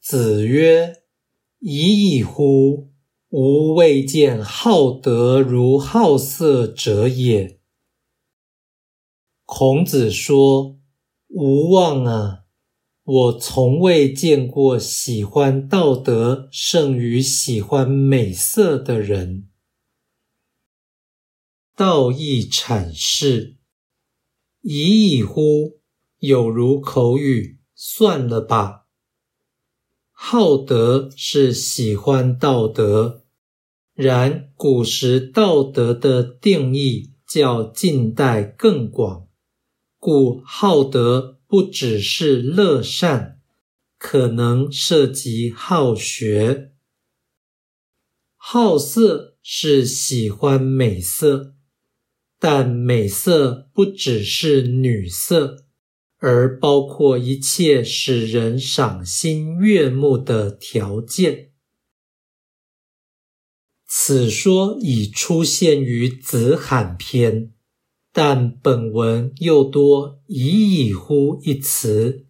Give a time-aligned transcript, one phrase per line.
[0.00, 1.02] 子曰
[1.60, 2.90] ：“已矣乎！
[3.28, 7.60] 吾未见好德如好色者也。”
[9.44, 10.78] 孔子说
[11.28, 12.44] ：“无望啊，
[13.02, 19.48] 我从未见过喜欢道德胜于喜欢美色的人。”
[21.76, 23.58] 道义阐释
[24.62, 25.78] ：“已矣乎！”
[26.18, 28.87] 有如口语，算了吧。
[30.20, 33.22] 好德是喜欢道德，
[33.94, 39.28] 然古时道德的定义较近代更广，
[39.98, 43.40] 故好德不只是乐善，
[43.96, 46.72] 可能涉及好学。
[48.36, 51.54] 好色是喜欢美色，
[52.40, 55.67] 但美色不只是女色。
[56.18, 61.52] 而包括一切使人赏心悦目的条件。
[63.86, 67.52] 此说已出现于子罕篇，
[68.12, 72.26] 但本文又多“已矣乎”一词，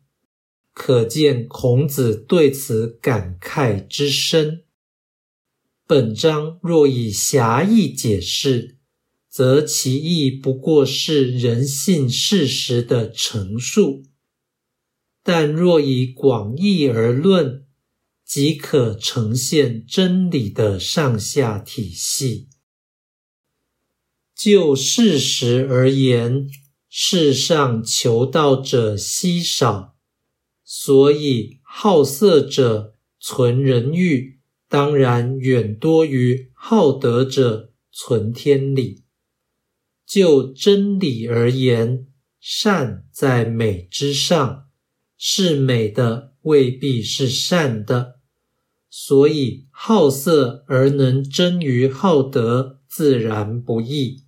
[0.72, 4.64] 可见孔子对此感慨之深。
[5.86, 8.77] 本章若以狭义解释。
[9.28, 14.04] 则其意不过是人性事实的陈述，
[15.22, 17.66] 但若以广义而论，
[18.24, 22.48] 即可呈现真理的上下体系。
[24.34, 26.48] 就事实而言，
[26.88, 29.96] 世上求道者稀少，
[30.64, 39.04] 所以好色者存人欲，当然远多于好德者存天理。
[40.08, 42.06] 就真理而言，
[42.40, 44.68] 善在美之上，
[45.18, 48.18] 是美的未必是善的，
[48.88, 54.24] 所以好色而能争于好德，自然不易。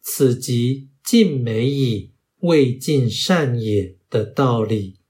[0.00, 5.01] 此即尽美矣，未尽善也的道理。